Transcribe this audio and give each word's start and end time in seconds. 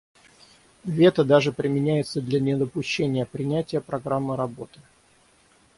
Вето 0.85 1.23
даже 1.23 1.51
применяется 1.51 2.21
для 2.23 2.39
недопущения 2.39 3.23
принятия 3.23 3.79
программы 3.81 4.35
работы. 4.35 4.79